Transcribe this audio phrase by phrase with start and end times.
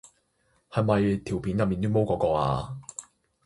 [0.71, 2.75] 係咪條片入面攣毛嗰個啊？